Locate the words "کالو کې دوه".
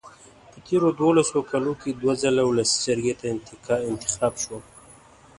1.49-2.13